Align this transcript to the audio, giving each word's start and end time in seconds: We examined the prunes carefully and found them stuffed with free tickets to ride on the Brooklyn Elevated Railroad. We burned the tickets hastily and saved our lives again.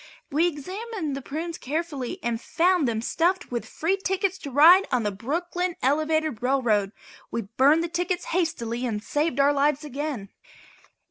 We 0.31 0.47
examined 0.47 1.15
the 1.15 1.21
prunes 1.21 1.59
carefully 1.59 2.17
and 2.23 2.41
found 2.41 2.87
them 2.87 3.03
stuffed 3.03 3.51
with 3.51 3.67
free 3.67 3.97
tickets 3.97 4.39
to 4.39 4.49
ride 4.49 4.87
on 4.91 5.03
the 5.03 5.11
Brooklyn 5.11 5.75
Elevated 5.83 6.41
Railroad. 6.41 6.91
We 7.29 7.43
burned 7.43 7.83
the 7.83 7.87
tickets 7.87 8.25
hastily 8.33 8.83
and 8.87 9.03
saved 9.03 9.39
our 9.39 9.53
lives 9.53 9.83
again. 9.85 10.29